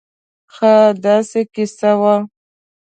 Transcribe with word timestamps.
خاا 0.53 0.81
داسې 1.05 1.39
قیصه 1.53 1.91
وه 1.99 2.15